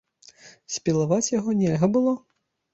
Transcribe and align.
Спілаваць 0.77 1.33
яго 1.39 1.57
нельга 1.61 1.93
было. 1.99 2.19